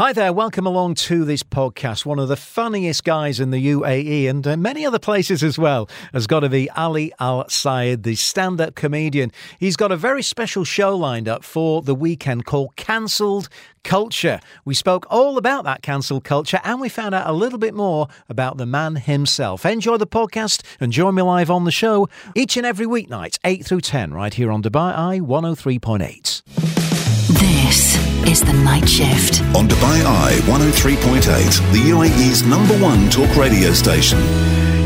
[0.00, 2.06] Hi there, welcome along to this podcast.
[2.06, 5.90] One of the funniest guys in the UAE and uh, many other places as well
[6.14, 9.30] has got to be Ali Al Sayed, the stand up comedian.
[9.58, 13.50] He's got a very special show lined up for the weekend called Cancelled
[13.84, 14.40] Culture.
[14.64, 18.08] We spoke all about that cancelled culture and we found out a little bit more
[18.30, 19.66] about the man himself.
[19.66, 23.66] Enjoy the podcast and join me live on the show each and every weeknight, 8
[23.66, 26.69] through 10, right here on Dubai Eye 103.8.
[28.30, 29.42] Is the night shift.
[29.56, 34.20] On Dubai Eye 103.8, the UAE's number one talk radio station.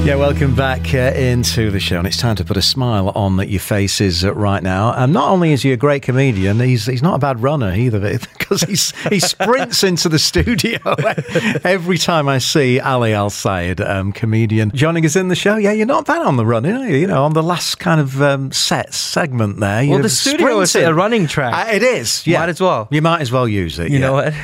[0.05, 3.39] Yeah, welcome back uh, into the show, and it's time to put a smile on
[3.49, 4.93] your faces uh, right now.
[4.93, 7.99] And not only is he a great comedian, he's he's not a bad runner either,
[8.39, 10.79] because he's he sprints into the studio
[11.65, 15.57] every time I see Ali Al Sayed, um, comedian, joining us in the show.
[15.57, 16.97] Yeah, you're not bad on the run, are you?
[16.97, 19.89] You know, on the last kind of um, set segment there.
[19.89, 21.67] Well, the studio is a running track.
[21.67, 22.27] Uh, it is.
[22.27, 22.89] Yeah, might as well.
[22.91, 23.91] You might as well use it.
[23.91, 24.07] You yeah.
[24.07, 24.35] know what,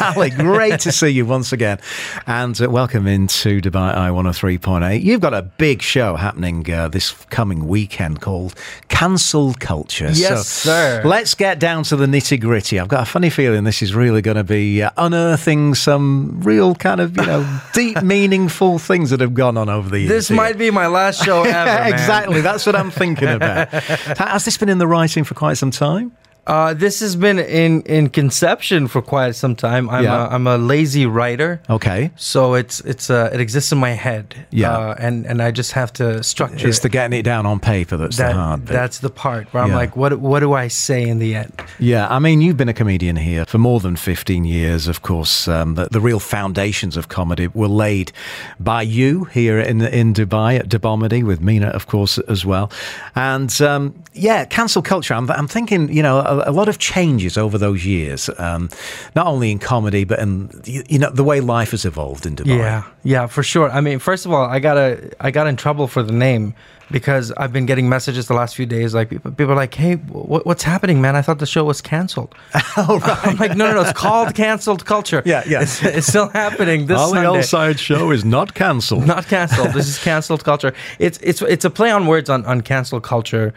[0.16, 0.30] Ali?
[0.30, 1.80] Great to see you once again,
[2.26, 5.01] and uh, welcome into Dubai Eye 103.8.
[5.02, 8.54] You've got a big show happening uh, this coming weekend called
[8.88, 10.10] Cancel Culture.
[10.12, 11.02] Yes, so sir.
[11.04, 12.78] Let's get down to the nitty gritty.
[12.78, 16.76] I've got a funny feeling this is really going to be uh, unearthing some real
[16.76, 20.08] kind of, you know, deep, meaningful things that have gone on over the years.
[20.08, 20.36] This here.
[20.36, 21.50] might be my last show ever.
[21.50, 21.92] man.
[21.92, 22.40] exactly.
[22.40, 23.70] That's what I'm thinking about.
[23.72, 26.12] Has this been in the writing for quite some time?
[26.44, 29.88] Uh, this has been in, in conception for quite some time.
[29.88, 30.26] I'm, Yeah.
[30.26, 31.62] a, I'm a lazy writer.
[31.70, 32.10] Okay.
[32.16, 34.34] So it's it's uh, it exists in my head.
[34.50, 34.76] Yeah.
[34.76, 36.82] Uh, and and I just have to structure It's it.
[36.82, 38.72] the getting it down on paper that's that, the hard bit.
[38.72, 41.52] that's the part where I'm like, what what do I say in the end?
[41.78, 44.88] Yeah, I mean, you've been a comedian here for more than 15 years.
[44.88, 48.10] Of course, um, the, the real foundations of comedy were laid
[48.58, 52.68] by you here in in Dubai at Dubomedy with Mina, of course, as well.
[53.14, 55.14] And um, yeah, cancel culture.
[55.14, 58.68] I'm, I'm thinking, you know, a, a lot of changes over those years, um,
[59.14, 62.36] not only in comedy, but in you, you know the way life has evolved in
[62.36, 62.58] Dubai.
[62.58, 63.70] Yeah, yeah, for sure.
[63.70, 66.54] I mean, first of all, I got a I got in trouble for the name
[66.92, 68.94] because I've been getting messages the last few days.
[68.94, 71.16] Like people, people are like, "Hey, what, what's happening, man?
[71.16, 72.34] I thought the show was canceled."
[72.76, 73.26] oh, right.
[73.26, 73.80] I'm like, "No, no, no.
[73.82, 75.22] It's called canceled culture.
[75.24, 75.62] Yeah, yeah.
[75.62, 77.38] It's, it's still happening this Ali Sunday.
[77.38, 79.06] Al-Sayed show is not cancelled.
[79.12, 79.72] Not canceled.
[79.72, 80.72] This is canceled culture.
[80.98, 83.52] It's it's it's a play on words on on cancel culture,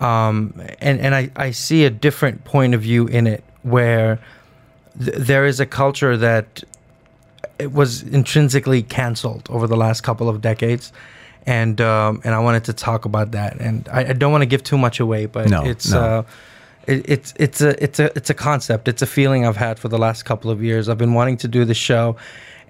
[0.00, 4.18] um, and and I I see a different point of view in it where
[5.04, 6.62] th- there is a culture that
[7.58, 10.92] it was intrinsically canceled over the last couple of decades.
[11.46, 14.46] And um, and I wanted to talk about that, and I, I don't want to
[14.46, 16.00] give too much away, but No, it's no.
[16.00, 16.22] uh,
[16.86, 18.86] it, it's it's a it's a it's a concept.
[18.86, 20.88] It's a feeling I've had for the last couple of years.
[20.90, 22.16] I've been wanting to do the show,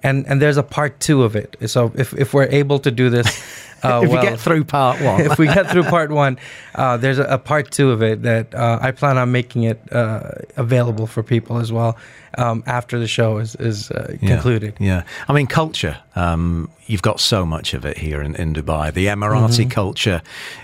[0.01, 1.57] and and there's a part two of it.
[1.65, 3.27] So if if we're able to do this,
[3.83, 5.21] uh, if well, you get through part one.
[5.21, 6.37] if we get through part one,
[6.75, 9.79] uh, there's a, a part two of it that uh, I plan on making it
[9.91, 11.97] uh, available for people as well
[12.37, 14.73] um, after the show is is uh, Yeah, concluded.
[14.79, 15.03] Yeah.
[15.27, 15.97] I mean, culture.
[16.15, 18.93] Um, you've got so much of it here in, in Dubai.
[18.93, 19.69] The Emirati Mm-hmm.
[19.69, 20.21] culture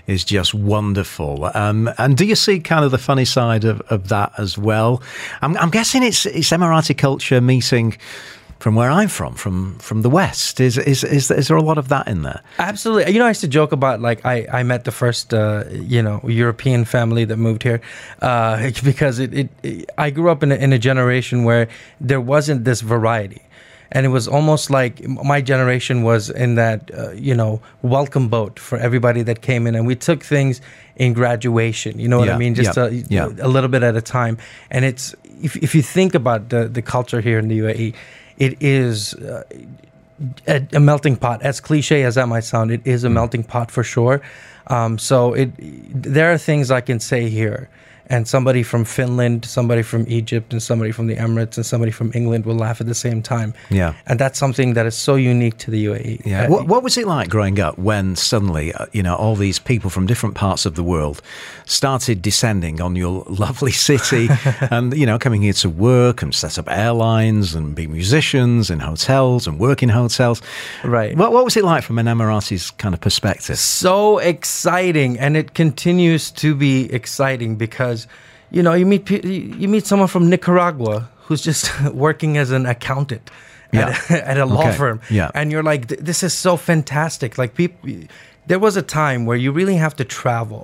[0.08, 1.50] is just wonderful.
[1.54, 5.02] Um, and do you see kind of the funny side of, of that as well?
[5.42, 7.98] I'm, I'm guessing it's, it's Emirati culture meeting
[8.60, 10.60] from where I'm from, from from the West.
[10.60, 12.42] Is, is, is, is there a lot of that in there?
[12.58, 13.14] Absolutely.
[13.14, 16.02] You know, I used to joke about like I, I met the first uh, you
[16.02, 17.82] know European family that moved here
[18.22, 21.68] uh, because it, it, it I grew up in a, in a generation where
[22.00, 23.42] there wasn't this variety.
[23.92, 28.60] And it was almost like my generation was in that, uh, you know, welcome boat
[28.60, 30.60] for everybody that came in, and we took things
[30.96, 32.00] in graduation.
[32.00, 32.56] You know what Yeah, I mean?
[32.56, 33.46] Just yeah, a, yeah.
[33.46, 34.38] a little bit at a time.
[34.72, 37.94] And it's if if you think about the the culture here in the UAE,
[38.38, 39.44] it is uh,
[40.47, 41.41] a, a melting pot.
[41.41, 44.22] As cliche as that might sound, it is a melting pot for sure.
[44.68, 47.69] Um, so it there are things I can say here,
[48.10, 52.12] and somebody from Finland, somebody from Egypt, and somebody from the Emirates, and somebody from
[52.14, 53.54] England will laugh at the same time.
[53.70, 53.94] Yeah.
[54.08, 56.22] and that's something that is so unique to the UAE.
[56.26, 56.46] Yeah.
[56.46, 59.60] Uh, What, what was it like growing up when suddenly, uh, you know, all these
[59.60, 61.22] people from different parts of the world
[61.66, 64.28] started descending on your lovely city
[64.72, 68.80] and, you know, coming here to work and set up airlines and be musicians in
[68.80, 70.42] hotels and work in hotels?
[70.84, 71.16] Right.
[71.18, 73.58] What, what was it like from an Emirati's kind of perspective?
[73.58, 77.94] so exciting and it continues to be exciting because
[78.56, 79.03] you know you meet
[79.62, 80.95] you meet someone from Nicaragua
[81.25, 81.63] who's just
[82.06, 83.25] working as an accountant
[83.74, 83.89] Yeah.
[83.89, 84.77] at, a, at a law Okay.
[84.81, 85.30] firm Yeah.
[85.38, 87.89] and you're like this is so fantastic like people
[88.50, 90.63] there was a time where you really have to travel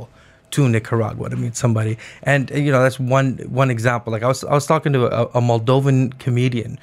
[0.56, 1.94] to Nicaragua to meet somebody
[2.32, 3.28] and you know that's one
[3.62, 6.78] one example like I was I was talking to a, a Moldovan comedian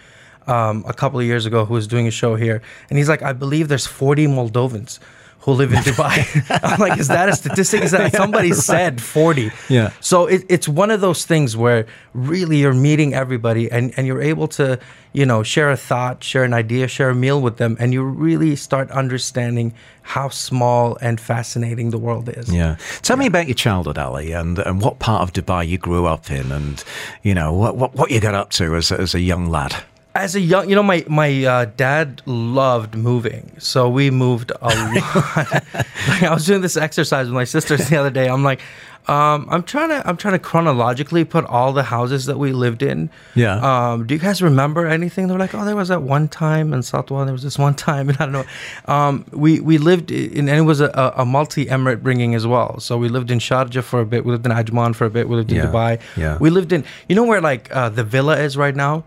[0.54, 2.58] um, a couple of years ago who was doing a show here
[2.88, 4.98] and he's like I believe there's 40 Moldovans
[5.40, 6.60] who live in Dubai.
[6.62, 7.82] I'm like, is that a statistic?
[7.82, 9.50] Is that somebody said 40?
[9.68, 9.92] Yeah.
[10.00, 14.20] So it, it's one of those things where really you're meeting everybody and, and you're
[14.20, 14.78] able to,
[15.12, 18.02] you know, share a thought, share an idea, share a meal with them, and you
[18.02, 22.52] really start understanding how small and fascinating the world is.
[22.52, 22.76] Yeah.
[23.02, 26.30] Tell me about your childhood, Ali, and, and what part of Dubai you grew up
[26.30, 26.82] in, and
[27.22, 29.76] you know what what, what you got up to as as a young lad.
[30.24, 34.68] As a young, you know, my my uh, dad loved moving, so we moved a
[34.68, 34.94] lot.
[35.36, 38.26] like, I was doing this exercise with my sisters the other day.
[38.28, 38.60] I'm like,
[39.06, 42.82] um, I'm trying to I'm trying to chronologically put all the houses that we lived
[42.82, 43.10] in.
[43.36, 43.56] Yeah.
[43.92, 45.28] Um, do you guys remember anything?
[45.28, 47.24] They're like, oh, there was that one time in Southwell.
[47.24, 48.92] There was this one time, and I don't know.
[48.92, 52.80] Um, we we lived in, and it was a, a multi emirate bringing as well.
[52.80, 54.24] So we lived in Sharjah for a bit.
[54.24, 55.28] We lived in Ajman for a bit.
[55.28, 55.66] We lived in Yeah.
[55.66, 56.00] Dubai.
[56.16, 56.38] Yeah.
[56.40, 59.04] We lived in you know where like uh, the villa is right now.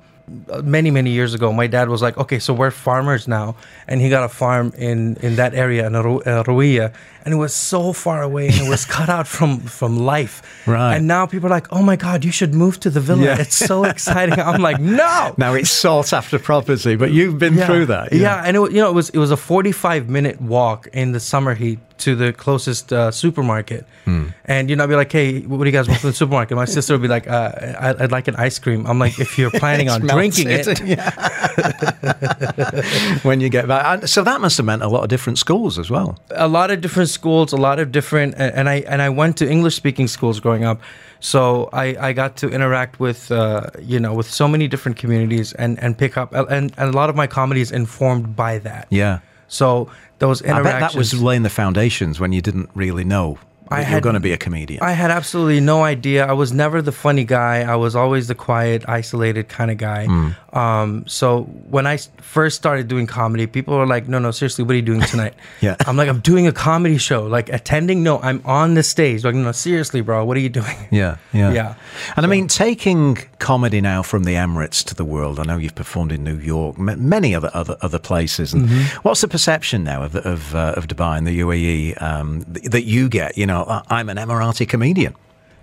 [0.63, 3.55] Many many years ago, my dad was like, "Okay, so we're farmers now,"
[3.87, 6.93] and he got a farm in in that area in Ru- uh, Ruiya,
[7.25, 10.41] and it was so far away and it was cut out from from life.
[10.65, 10.95] Right.
[10.95, 13.23] And now people are like, "Oh my God, you should move to the villa.
[13.23, 13.41] Yeah.
[13.41, 17.65] It's so exciting." I'm like, "No." Now it's sought after property, but you've been yeah.
[17.65, 18.13] through that.
[18.13, 18.43] Yeah.
[18.45, 21.53] and it, you know it was it was a 45 minute walk in the summer
[21.55, 24.27] heat to the closest uh, supermarket, Hmm.
[24.45, 26.55] and you know I'd be like, "Hey, what do you guys want from the supermarket?"
[26.57, 29.51] My sister would be like, uh, "I'd like an ice cream." I'm like, "If you're
[29.63, 30.67] planning on drinking it."
[33.23, 34.07] when you get back.
[34.07, 36.17] So that must have meant a lot of different schools as well.
[36.31, 39.49] a lot of different schools, a lot of different, and I and I went to
[39.49, 40.79] English speaking schools growing up,
[41.19, 45.53] so I, I got to interact with uh, you know with so many different communities
[45.53, 48.87] and and pick up and, and a lot of my comedy is informed by that.
[48.89, 49.19] Yeah.
[49.51, 49.89] So
[50.19, 50.67] those interactions.
[50.67, 53.37] I bet that was laying the foundations when you didn't really know
[53.71, 54.81] I that you're going to be a comedian.
[54.83, 56.25] I had absolutely no idea.
[56.25, 57.61] I was never the funny guy.
[57.61, 60.05] I was always the quiet, isolated kind of guy.
[60.05, 60.29] Hmm.
[60.57, 64.73] Um, so when I first started doing comedy, people were like, "No, no, seriously, what
[64.73, 65.75] are you doing tonight?" Yeah.
[65.87, 67.23] I'm like, "I'm doing a comedy show.
[67.25, 68.03] Like attending?
[68.03, 69.23] No, I'm on the stage.
[69.23, 71.75] Like, no, seriously, bro, what are you doing?" yeah, yeah, Yeah.
[72.17, 75.39] And I mean, taking comedy now from the Emirates to the world.
[75.39, 78.53] I know you've performed in New York, m- many other other other places.
[78.53, 78.99] And Mm-hmm.
[79.07, 82.83] what's the perception now of of, uh, of Dubai and the UAE um, th- that
[82.83, 83.37] you get?
[83.37, 85.15] You know, "I- I'm an Emirati comedian.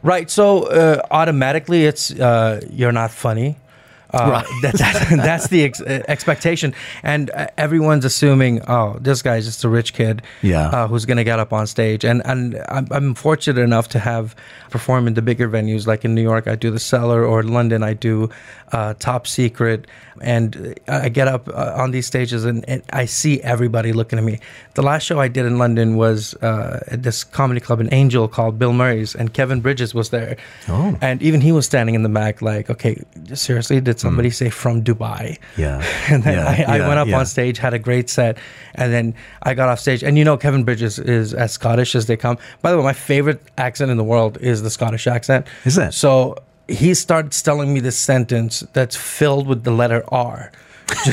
[0.03, 0.31] Right.
[0.31, 3.57] So uh, automatically, it's uh, you're not funny.
[4.11, 6.73] Uh, that, that, that's the ex- uh, expectation,
[7.03, 10.69] and uh, everyone's assuming, oh, this guy's just a rich kid, Yeah.
[10.71, 12.05] uh, who's gonna get up on stage.
[12.07, 14.35] And and I'm, I'm fortunate enough to have
[14.71, 17.83] performed in the bigger venues, like in New York, I do the Cellar, or London,
[17.83, 18.31] I do
[18.73, 19.87] uh, Top Secret,
[20.21, 24.25] and I get up uh, on these stages, and, and I see everybody looking at
[24.25, 24.41] me.
[24.75, 28.29] The last show I did in London was uh, at this comedy club in Angel
[28.29, 30.37] called Bill Murray's, and Kevin Bridges was there.
[30.69, 30.97] Oh.
[31.01, 33.03] And even he was standing in the back, like, okay,
[33.35, 35.39] seriously, did somebody say from Dubai?
[35.57, 35.85] Yeah.
[36.11, 37.19] And then Yeah, I, I yeah, went up yeah.
[37.19, 38.39] on stage, had a great set,
[38.75, 40.03] and then I got off stage.
[40.03, 42.39] And you know, Kevin Bridges is as Scottish as they come.
[42.63, 45.47] By the way, my favorite accent in the world is the Scottish accent.
[45.65, 45.93] Is it?
[45.93, 46.39] So
[46.69, 50.53] he starts telling me this sentence that's filled with the letter R.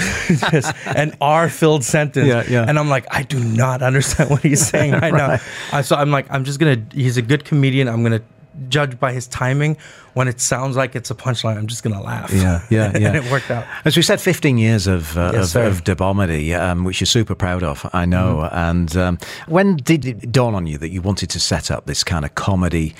[0.51, 2.65] Just an R-filled sentence, Yeah, yeah.
[2.67, 5.37] and I'm like, I do not understand what he's saying right, now.
[5.71, 6.81] Uh, so I'm like, I'm just gonna.
[6.93, 7.89] He's a good comedian.
[7.89, 8.21] I'm gonna
[8.69, 9.75] judge by his timing.
[10.13, 12.31] When it sounds like it's a punchline, I'm just gonna laugh.
[12.31, 13.07] Yeah, yeah, yeah.
[13.09, 13.65] and it worked out.
[13.83, 17.35] As we said, 15 years of uh, Yes, of, of Dubomedy, um, which you're super
[17.35, 18.37] proud of, I know.
[18.49, 18.55] Mm-hmm.
[18.57, 19.17] And um,
[19.47, 22.33] when did it dawn on you that you wanted to set up this kind of
[22.35, 22.95] comedy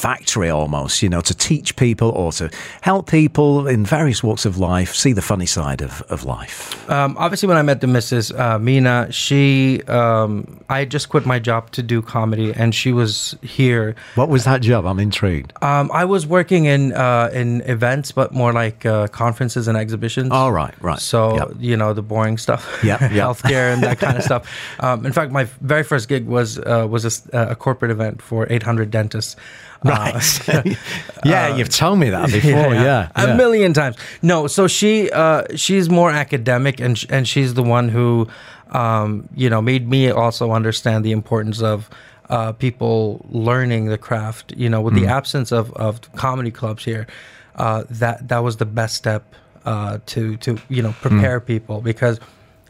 [0.00, 4.56] factory almost, you know, to teach people or to help people in various walks of
[4.58, 6.88] life see the funny side of, of life?
[6.90, 8.24] Um, obviously, when I met the Mrs.
[8.38, 13.36] Uh, Mina, she, um, I just quit my job to do comedy, and she was
[13.42, 13.94] here.
[14.14, 14.86] What was that job?
[14.86, 15.52] I'm intrigued.
[15.62, 20.30] Um, I was working in uh, in events, but more like uh, conferences and exhibitions.
[20.32, 20.98] All right, right.
[20.98, 21.48] So Yep.
[21.60, 23.10] you know the boring stuff, Yep, yep.
[23.12, 24.42] healthcare and that kind of stuff.
[24.80, 28.22] Um, in fact, my very first gig was uh, was a, s- a corporate event
[28.22, 29.36] for 800 dentists.
[29.84, 30.76] Uh, Right.
[31.24, 32.74] yeah, you've told me that before.
[32.74, 33.08] Yeah.
[33.16, 33.34] a yeah.
[33.36, 33.96] million times.
[34.22, 38.28] No, so she uh, she's more academic, and sh- and she's the one who,
[38.72, 41.88] um, you know, made me also understand the importance of.
[42.32, 45.00] Uh, people learning the craft, you know, with Mm.
[45.00, 47.08] the absence of, of comedy clubs here,
[47.56, 49.22] uh, that that was the best step
[49.64, 51.46] uh, to to you know prepare Mm.
[51.46, 52.20] people because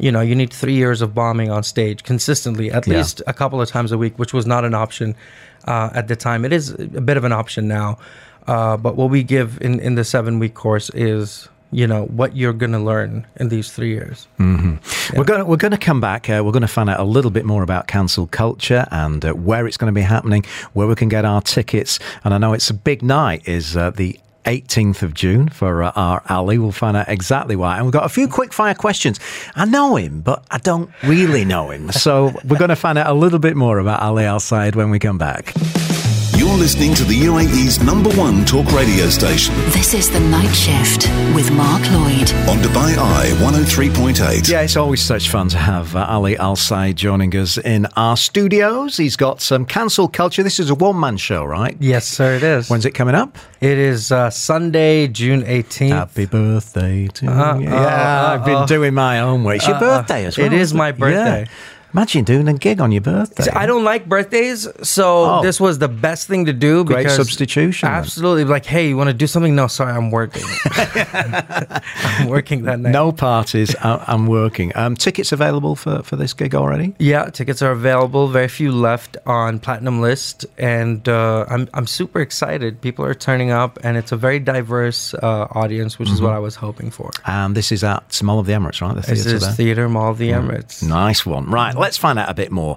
[0.01, 2.97] you know you need three years of bombing on stage consistently, at Yeah.
[2.99, 5.15] least a couple of times a week, which was not an option
[5.69, 6.45] uh, at the time.
[6.45, 7.99] It is a bit of an option now,
[8.47, 12.35] uh, but what we give in in the seven week course is you know what
[12.35, 14.27] you're going to learn in these three years.
[15.17, 16.29] We're going to, we're going to come back.
[16.29, 19.33] Uh, we're going to find out a little bit more about cancel culture and uh,
[19.35, 21.99] where it's going to be happening, where we can get our tickets.
[22.25, 23.47] And I know it's a big night.
[23.47, 26.59] Is uh, the 18th of June for uh, our Ali.
[26.59, 27.77] We'll find out exactly why.
[27.77, 29.21] And we've got a few quick fire questions.
[29.55, 31.93] I know him, but I don't really know him.
[31.93, 34.41] So we're going to find out a little bit more about Ali Al
[34.73, 35.55] when we come back.
[36.41, 41.07] You're listening to the UAE's number one talk radio station This is The Night Shift
[41.37, 42.31] with Mark Lloyd.
[42.49, 44.49] on Dubai Eye 103.8.
[44.49, 48.17] Yeah, it's always such fun to have uh, Ali Al Sayed joining us in our
[48.17, 48.97] studios.
[48.97, 50.43] He's got some cancel culture.
[50.43, 51.77] This is a one man show, right?
[51.79, 52.71] Yes, sir, it is.
[52.71, 53.37] When's it coming up?
[53.61, 55.91] it is uh, Sunday, June 18th.
[55.91, 57.59] Happy birthday to Uh-huh.
[57.59, 57.69] you.
[57.69, 59.57] Uh, Yeah, uh, I've been uh, doing my own way.
[59.57, 60.47] It's your uh, birthday as well.
[60.47, 61.41] it is my birthday.
[61.43, 61.55] Yeah.
[61.93, 63.51] Imagine doing a gig on your birthday.
[63.53, 65.43] I don't like birthdays, so Oh.
[65.43, 66.85] this was the best thing to do.
[66.85, 67.99] Great because substitution, then.
[67.99, 69.55] Absolutely, like, hey, you want to do something?
[69.57, 70.45] No, sorry, I'm working.
[71.15, 72.91] I'm working that night.
[72.93, 73.75] No parties.
[73.83, 74.73] I'm working.
[74.77, 76.95] Um, tickets available for, for this gig already?
[76.99, 78.29] Yeah, tickets are available.
[78.29, 82.81] Very few left on platinum list, and uh, I'm I'm super excited.
[82.81, 86.15] People are turning up, and it's a very diverse uh, audience, which Mm-hmm.
[86.17, 87.11] is what I was hoping for.
[87.25, 88.95] And this is at Mall of the Emirates, right?
[88.97, 89.53] The This is there.
[89.53, 90.83] Theatre Mall of the Emirates.
[90.83, 91.47] Nice one.
[91.51, 92.77] Right, let's find out a bit more.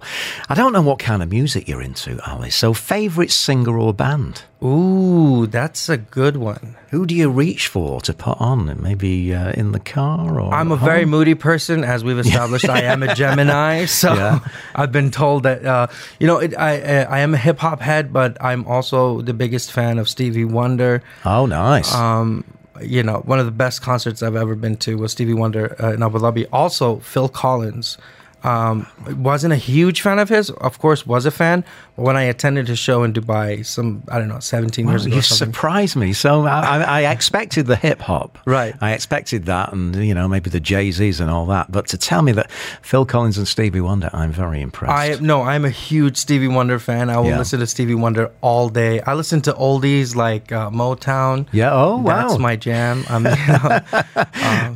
[0.50, 2.50] I don't know what kind of music you're into, Ali.
[2.50, 4.44] So, favourite singer or band?
[4.64, 6.76] Ooh, that's a good one.
[6.92, 8.82] Who do you reach for to put on?
[8.82, 12.70] Maybe uh, in the car or I'm a at very moody person, as we've established.
[12.70, 14.40] I am a Gemini, so Yeah.
[14.76, 15.88] I've been told that uh,
[16.20, 19.72] you know it, I I am a hip hop head, but I'm also the biggest
[19.72, 21.04] fan of Stevie Wonder.
[21.26, 21.94] Oh, nice.
[21.94, 22.46] Um,
[22.82, 25.92] you know, one of the best concerts I've ever been to was Stevie Wonder uh,
[25.92, 26.48] in Abu Dhabi.
[26.54, 27.98] Also, Phil Collins.
[28.44, 30.50] Um, wasn't a huge fan of his.
[30.50, 31.64] Of course, was a fan.
[31.96, 35.22] When I attended a show in Dubai, some I don't know, 17 years ago, you
[35.22, 36.14] surprised me.
[36.14, 38.74] So I, I, expected the hip hop, Right.
[38.82, 41.72] I expected that, and you know maybe the Jay Z's and all that.
[41.72, 44.92] But to tell me that Phil Collins and Stevie Wonder, I'm very impressed.
[44.92, 47.10] I no, I'm a huge Stevie Wonder fan.
[47.10, 47.38] I will Yeah.
[47.38, 49.00] listen to Stevie Wonder all day.
[49.02, 51.46] I listen to oldies like uh, Motown.
[51.52, 51.72] yeah.
[51.74, 52.28] Oh wow.
[52.28, 53.04] That's my jam.
[53.10, 53.80] I'm, you know,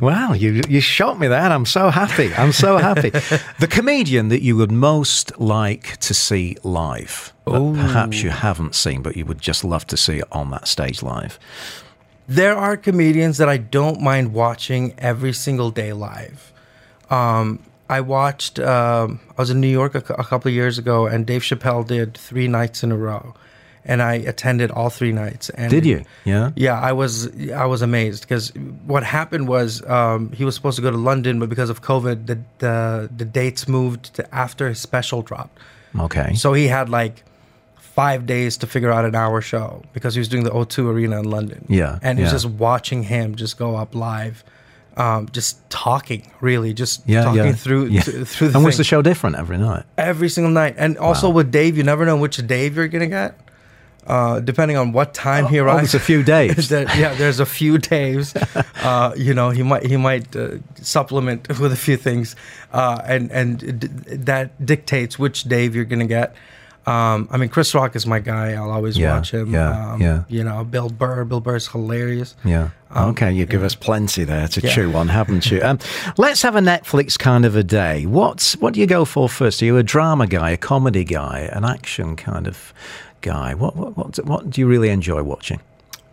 [0.00, 1.40] Wow, you you shot me there.
[1.56, 2.32] I'm so happy.
[2.34, 3.10] I'm so happy.
[3.64, 7.07] the comedian that you would most like to see live,
[7.46, 10.68] that perhaps you haven't seen, but you would just love to see it on that
[10.68, 11.38] stage live.
[12.28, 16.52] there are comedians that I don't mind watching every single day live.
[17.10, 18.58] Um, I watched.
[18.58, 21.86] Um, I was in New York a, a couple of years ago, and Dave Chappelle
[21.86, 23.34] did three nights in a row,
[23.82, 25.48] and I attended all three nights.
[25.50, 26.04] And Did you?
[26.26, 26.50] Yeah.
[26.54, 28.52] Yeah, I was I was amazed because
[28.84, 32.26] what happened was um, he was supposed to go to London, but because of COVID,
[32.26, 35.58] the the, the dates moved to after his special dropped.
[35.98, 36.34] Okay.
[36.34, 37.24] So he had like
[37.80, 41.18] five days to figure out an hour show because he was doing the O2 Arena
[41.18, 41.64] in London.
[41.68, 42.34] Yeah, and it was yeah.
[42.36, 44.44] just watching him just go up live,
[44.96, 47.52] um, just talking, really, just yeah, talking yeah.
[47.52, 48.02] through Yeah.
[48.02, 49.84] th- through the and was the show different every night?
[49.96, 50.74] every single night.
[50.78, 51.34] And also Wow.
[51.36, 53.38] with Dave, you never know which Dave you're gonna get.
[54.08, 56.68] Uh, depending on what time he Oh, arrives, it's a few days.
[56.72, 58.34] There- yeah, there's a few days.
[58.82, 60.50] Uh, you know, he might he might uh,
[60.80, 62.36] supplement with a few things,
[62.72, 63.88] uh, and and d-
[64.30, 66.34] that dictates which Dave you're gonna get.
[66.86, 68.52] Um, I mean, Chris Rock is my guy.
[68.54, 69.52] I'll always Yeah, watch him.
[69.52, 70.22] yeah, um, yeah.
[70.28, 71.24] You know, Bill Burr.
[71.24, 72.34] Bill Burr's hilarious.
[72.44, 72.70] Yeah.
[72.90, 74.70] Um, okay, you give us plenty there to Yeah.
[74.74, 75.60] chew on, haven't you?
[75.60, 75.78] Um,
[76.16, 78.06] let's have a Netflix kind of a day.
[78.06, 79.60] What's what do you go for first?
[79.60, 82.72] Are you a drama guy, a comedy guy, an action kind of
[83.20, 83.54] guy?
[83.54, 85.60] What what what, what do you really enjoy watching?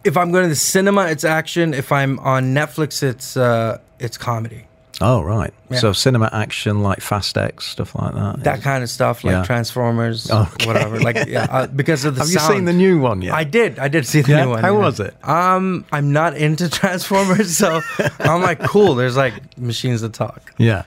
[0.04, 1.74] If I'm going to the cinema, it's action.
[1.74, 4.68] If I'm on Netflix, it's uh, it's comedy.
[5.02, 5.80] Oh right, Yeah.
[5.80, 8.44] so cinema action like Fast X stuff like that.
[8.44, 9.44] That kind of stuff, like Yeah.
[9.44, 10.66] Transformers, Okay.
[10.68, 11.00] whatever.
[11.00, 13.34] Like, yeah, uh, because of the Have you seen the new one yet?
[13.34, 13.78] I did.
[13.80, 14.44] I did see the Yeah?
[14.46, 14.64] new one.
[14.64, 15.14] How was it?
[15.28, 17.82] Um, I'm not into Transformers, so
[18.20, 18.96] I'm like, cool.
[18.96, 20.54] There's like machines that talk.
[20.58, 20.84] Yeah.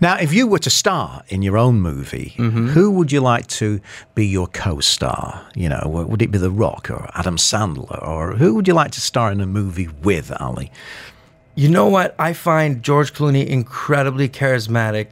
[0.00, 2.68] Now, if you were to star in your own movie, Mm-hmm.
[2.68, 3.80] who would you like to
[4.14, 5.46] be your co-star?
[5.54, 8.90] You know, would it be The Rock or Adam Sandler, or who would you like
[8.92, 10.72] to star in a movie with, Ali?
[11.54, 12.14] You know what?
[12.18, 15.06] I find George Clooney incredibly charismatic,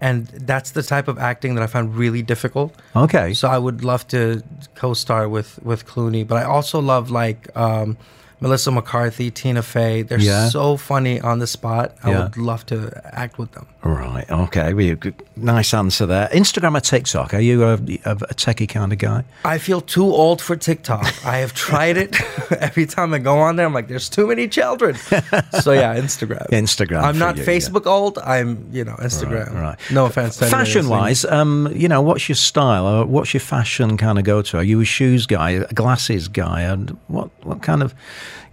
[0.00, 2.74] and that's the type of acting that I find really difficult.
[2.96, 3.34] Okay.
[3.34, 4.42] So I would love to
[4.74, 7.96] co-star with with Clooney, but I also love like um,
[8.40, 10.02] Melissa McCarthy, Tina Fey.
[10.02, 10.48] They're Yeah.
[10.48, 11.94] so funny on the spot.
[12.02, 12.22] I Yeah.
[12.24, 12.76] would love to
[13.12, 13.66] act with them.
[13.84, 14.30] Right.
[14.30, 14.74] Okay.
[14.74, 16.28] Well, good- nice answer there.
[16.32, 17.34] Instagram or TikTok?
[17.34, 17.76] Are you a, a,
[18.12, 19.24] a techie kind of guy?
[19.44, 21.04] I feel too old for TikTok.
[21.26, 22.16] I have tried it.
[22.60, 24.94] Every time I go on there, I'm like, there's too many children.
[24.94, 26.48] So yeah, Instagram.
[26.50, 27.48] Instagram I'm not you, yeah.
[27.48, 28.18] Facebook old.
[28.18, 29.52] I'm, you know, Instagram.
[29.54, 29.78] Right.
[29.90, 30.36] No offense.
[30.36, 32.86] to Fashion wise, um, you know, what's your style?
[32.86, 34.58] Or what's your fashion kind of go to?
[34.58, 36.60] Are you a shoes guy, a glasses guy?
[36.62, 37.94] And what, what kind of,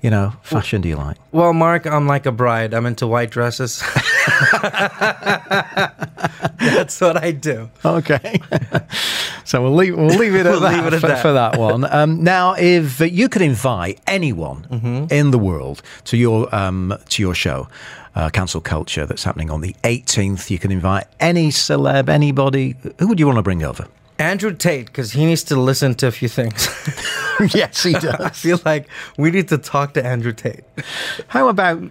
[0.02, 1.18] you know, fashion do you like?
[1.32, 2.74] Well, Mark, I'm like a bride.
[2.74, 3.82] I'm into white dresses.
[6.60, 7.70] That's what I do.
[7.84, 8.40] Okay.
[9.46, 11.22] so we'll leave, we'll leave it at We'll that, leave it at for, that.
[11.22, 11.86] for that one.
[11.92, 15.06] Um, now, if you could invite anyone Mm-hmm.
[15.14, 17.68] in the world to your um, to your show,
[18.16, 22.76] uh, Cancel Culture, that's happening on the 18th, you can invite any celeb, anybody.
[23.00, 23.88] Who would you want to bring over?
[24.20, 26.68] Andrew Tate, because he needs to listen to a few things.
[27.56, 28.16] yes, he does.
[28.20, 30.64] I feel like we need to talk to Andrew Tate.
[31.30, 31.82] How about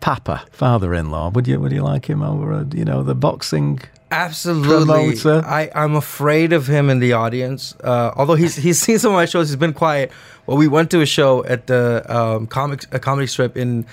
[0.00, 1.30] Papa, father-in-law?
[1.30, 2.52] Would you would you like him over?
[2.52, 3.80] uh, You know, the boxing.
[4.10, 5.16] Absolutely.
[5.16, 5.42] Promoter.
[5.46, 7.74] I, I'm afraid of him in the audience.
[7.82, 10.12] Uh, although he's he's seen some of my shows, he's been quiet.
[10.46, 13.86] Well, we went to a show at the um, comic a comedy strip in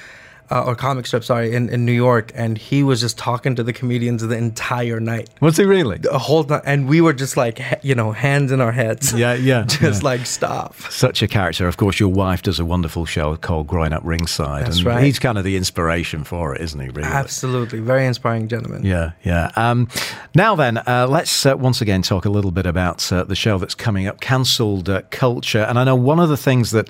[0.52, 3.64] uh, or comic strip, sorry, in, in New York, and he was just talking to
[3.64, 6.00] the comedians the entire night, Was he really?
[6.10, 9.14] a whole time, and we were just like, you know, hands in our heads.
[9.20, 9.64] Yeah, yeah.
[9.68, 10.10] just yeah.
[10.10, 10.76] like stop.
[10.76, 11.68] Such a character.
[11.68, 14.66] Of course, your wife does a wonderful show called Growing Up Ringside.
[14.66, 15.04] That's and right.
[15.04, 16.88] He's kind of the inspiration for it, isn't he?
[16.88, 17.04] Really?
[17.04, 18.86] Absolutely, very inspiring gentleman.
[18.86, 19.52] Yeah, yeah.
[19.58, 19.90] Um,
[20.36, 23.58] now then, uh, let's uh, once again talk a little bit about uh, the show
[23.58, 25.64] that's coming up, Cancelled uh, Culture.
[25.64, 26.90] And I know one of the things that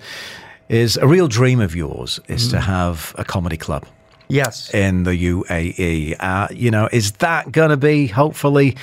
[0.69, 2.51] is a real dream of yours is Mm.
[2.51, 3.85] to have a comedy club
[4.27, 4.71] Yes.
[4.73, 6.15] in the UAE.
[6.19, 8.75] Uh, you know, is that going to be hopefully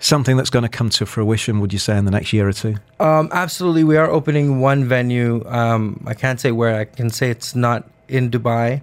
[0.00, 1.60] something that's going to come to fruition?
[1.60, 2.74] Would you say in the next year or two?
[2.98, 3.84] Um, absolutely.
[3.84, 5.44] We are opening one venue.
[5.46, 6.74] Um, I can't say where.
[6.80, 8.80] I can say it's not in Dubai,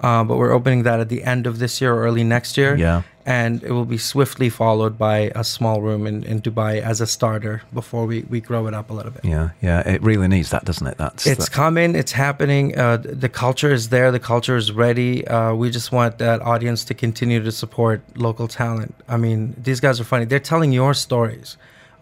[0.00, 2.76] uh, but we're opening that at the end of this year or early next year.
[2.76, 3.02] Yeah.
[3.28, 7.06] And it will be swiftly followed by a small room in, in Dubai as a
[7.06, 9.22] starter before we, we grow it up a little bit.
[9.34, 9.80] Yeah, yeah.
[9.94, 10.96] It really needs that, doesn't it?
[10.96, 11.94] That's It's that- coming.
[11.94, 12.64] It's happening.
[12.84, 14.08] Uh, the culture is there.
[14.18, 15.12] The culture is ready.
[15.28, 18.94] Uh, we just want that audience to continue to support local talent.
[19.14, 20.24] I mean, these guys are funny.
[20.24, 21.48] They're telling your stories.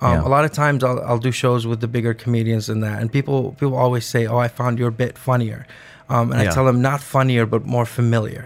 [0.01, 0.29] Um, Yeah.
[0.29, 3.07] A lot of times, I'll, I'll do shows with the bigger comedians and that, and
[3.19, 5.61] people people always say, "Oh, I found your bit funnier,"
[6.15, 6.51] um, and Yeah.
[6.51, 8.45] I tell them not funnier, but more familiar.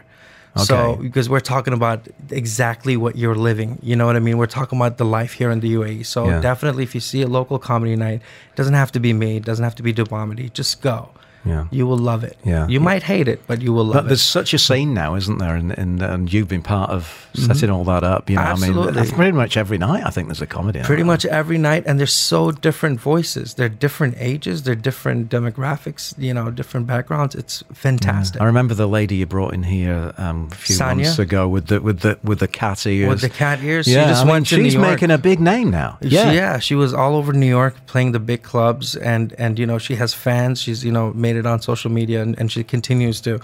[0.57, 4.37] So because we're talking about exactly what you're living, you know what I mean?
[4.37, 6.05] We're talking about the life here in the UAE.
[6.05, 6.41] So Yeah.
[6.41, 8.21] definitely, if you see a local comedy night,
[8.53, 10.53] it doesn't have to be me, it doesn't have to be Dubomedy.
[10.53, 11.11] Just go.
[11.45, 11.67] Yeah.
[11.71, 12.37] You will love it.
[12.45, 12.67] Yeah.
[12.69, 14.09] You might hate it, but you will love But it.
[14.09, 15.55] there's such a scene now, isn't there?
[15.57, 18.29] And, and and you've been part of setting all that up.
[18.29, 19.17] You know, I mean, Mm-hmm.
[19.17, 20.81] Pretty much every night I think there's a comedy.
[20.83, 23.55] Pretty much every night, and they're so different voices.
[23.55, 24.63] They're different ages.
[24.65, 26.15] They're different demographics.
[26.19, 27.35] You know, different backgrounds.
[27.35, 28.41] It's fantastic.
[28.41, 31.05] I remember the lady you brought in here um, a few Sonia?
[31.05, 33.09] months ago with the with the with the cat ears.
[33.09, 34.91] With the cat ears, yeah, she just I mean, went she's New York.
[34.93, 35.99] making a big name now.
[36.01, 36.31] Yeah.
[36.33, 39.67] Yeah, She, she was all over New York playing the big clubs, and and you
[39.67, 40.61] know she has fans.
[40.63, 43.41] She's you know made it on social media, and, and she continues to.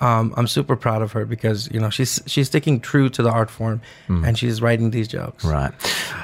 [0.00, 3.30] Um, I'm super proud of her because you know she's she's sticking true to the
[3.30, 5.44] art form, and she's writing these jokes.
[5.44, 5.72] Right.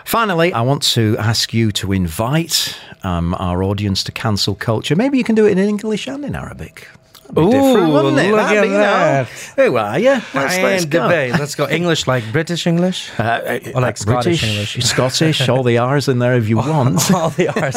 [0.05, 4.95] Finally, I want to ask you to invite um, our audience to cancel culture.
[4.95, 6.89] Maybe you can do it in English and in Arabic.
[7.37, 8.31] Ooh, different, wouldn't it?
[8.31, 9.29] look That'd at be, you know, that.
[9.57, 10.11] Who are you?
[10.35, 11.03] Let's, let's go.
[11.09, 11.33] debate.
[11.33, 13.11] Let's go English like British English.
[13.19, 14.85] Uh, Or like Scottish British, English.
[14.91, 17.11] Scottish, all the R's in there if you want.
[17.13, 17.77] All the R's.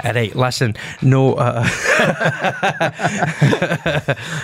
[0.00, 1.64] and hey, listen, no, uh,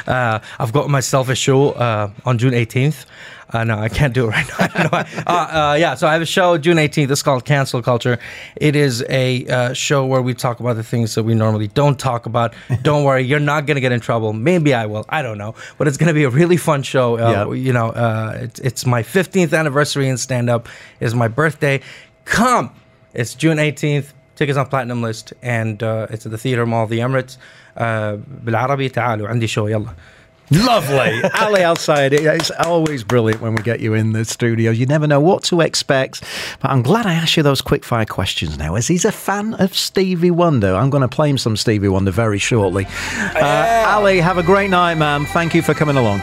[0.06, 3.04] uh, I've got myself a show uh, on June 18th.
[3.53, 4.83] Uh, no, I can't do it right now.
[4.83, 7.09] no, I- uh, uh, yeah, so I have a show June 18th.
[7.11, 8.19] It's called Cancel Culture.
[8.57, 11.97] It is a uh, show where we talk about the things that we normally don't
[11.99, 12.53] talk about.
[12.81, 14.33] Don't worry, you're not going to get in trouble.
[14.33, 15.05] Maybe I will.
[15.09, 15.55] I don't know.
[15.77, 17.17] But it's going to be a really fun show.
[17.17, 17.53] Uh, Yeah.
[17.67, 20.67] You know, uh, it's, it's my 15th anniversary in stand up.
[20.99, 21.81] It's my birthday.
[22.25, 22.71] Come.
[23.13, 24.13] It's June 18th.
[24.35, 27.37] Tickets on platinum list and uh, it's at the theater mall the Emirates
[27.75, 29.89] uh, بالعربي تعالوا عندي show يلا
[30.52, 31.22] Lovely.
[31.34, 34.70] Ali Al-Sayed, it's always brilliant when we get you in the studio.
[34.70, 36.22] You never know what to expect.
[36.60, 39.54] But I'm glad I asked you those quick fire questions now, as he's a fan
[39.54, 40.74] of Stevie Wonder.
[40.74, 42.86] I'm going to play him some Stevie Wonder very shortly.
[43.16, 45.24] Uh, Ali, have a great night, man.
[45.26, 46.22] Thank you for coming along.